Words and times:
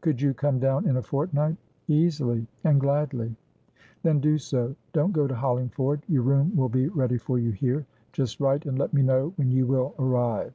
"Could 0.00 0.20
you 0.20 0.34
come 0.34 0.58
down 0.58 0.88
in 0.88 0.96
a 0.96 1.02
fortnight?" 1.04 1.56
"Easily, 1.86 2.44
and 2.64 2.80
gladly." 2.80 3.36
"Then 4.02 4.18
do 4.18 4.36
so. 4.36 4.74
Don't 4.92 5.12
go 5.12 5.28
to 5.28 5.34
Hollingford; 5.36 6.02
your 6.08 6.22
room 6.22 6.56
will 6.56 6.68
be 6.68 6.88
ready 6.88 7.18
for 7.18 7.38
you 7.38 7.52
here. 7.52 7.86
Just 8.12 8.40
write 8.40 8.66
and 8.66 8.76
let 8.76 8.92
me 8.92 9.02
know 9.02 9.32
when 9.36 9.52
you 9.52 9.64
will 9.64 9.94
arrive." 9.96 10.54